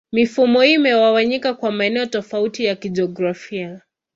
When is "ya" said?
2.65-2.75